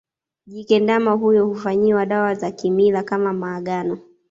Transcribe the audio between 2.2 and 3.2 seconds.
za kimila